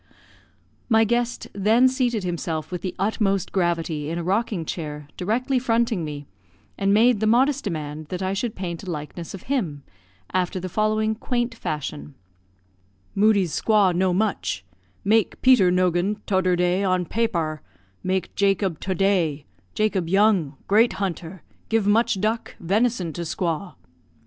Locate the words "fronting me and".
5.59-6.91